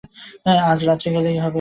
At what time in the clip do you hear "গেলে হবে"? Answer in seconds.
1.15-1.49